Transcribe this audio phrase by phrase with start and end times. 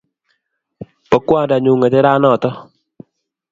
[1.09, 2.49] Bo kwandanyu ngecheranoto